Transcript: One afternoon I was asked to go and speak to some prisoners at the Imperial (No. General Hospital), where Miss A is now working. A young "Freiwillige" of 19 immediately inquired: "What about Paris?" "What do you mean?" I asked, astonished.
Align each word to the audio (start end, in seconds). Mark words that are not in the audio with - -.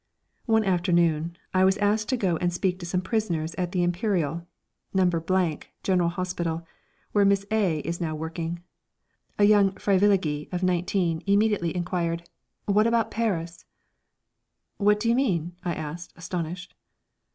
One 0.47 0.63
afternoon 0.63 1.37
I 1.53 1.63
was 1.63 1.77
asked 1.77 2.09
to 2.09 2.17
go 2.17 2.35
and 2.37 2.51
speak 2.51 2.79
to 2.79 2.87
some 2.87 3.01
prisoners 3.03 3.53
at 3.53 3.71
the 3.71 3.83
Imperial 3.83 4.47
(No. 4.95 5.07
General 5.83 6.09
Hospital), 6.09 6.65
where 7.11 7.23
Miss 7.23 7.45
A 7.51 7.81
is 7.81 8.01
now 8.01 8.15
working. 8.15 8.63
A 9.37 9.43
young 9.43 9.73
"Freiwillige" 9.73 10.51
of 10.51 10.63
19 10.63 11.21
immediately 11.27 11.75
inquired: 11.75 12.27
"What 12.65 12.87
about 12.87 13.11
Paris?" 13.11 13.65
"What 14.77 14.99
do 14.99 15.07
you 15.07 15.13
mean?" 15.13 15.53
I 15.63 15.75
asked, 15.75 16.13
astonished. 16.15 16.73